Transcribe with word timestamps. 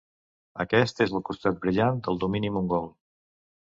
Aquest 0.63 1.03
és 1.05 1.13
el 1.21 1.25
costat 1.29 1.61
brillant 1.69 2.03
del 2.09 2.21
domini 2.27 2.55
mongol. 2.59 2.95